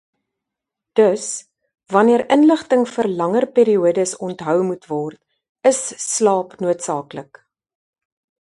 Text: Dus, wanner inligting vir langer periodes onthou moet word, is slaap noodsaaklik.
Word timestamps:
Dus, 0.99 1.25
wanner 1.95 2.23
inligting 2.37 2.81
vir 2.93 3.09
langer 3.21 3.47
periodes 3.59 4.15
onthou 4.29 4.57
moet 4.73 4.89
word, 4.95 5.21
is 5.73 5.85
slaap 6.11 6.57
noodsaaklik. 6.67 7.43